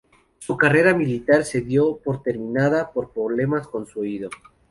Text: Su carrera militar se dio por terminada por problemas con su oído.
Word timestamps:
Su 0.39 0.57
carrera 0.57 0.95
militar 0.95 1.43
se 1.45 1.61
dio 1.61 1.97
por 1.99 2.23
terminada 2.23 2.91
por 2.91 3.11
problemas 3.13 3.67
con 3.67 3.85
su 3.85 3.99
oído. 3.99 4.31